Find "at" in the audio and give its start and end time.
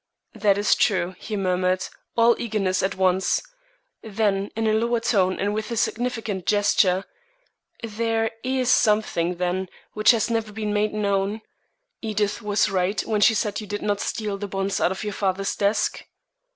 2.81-2.95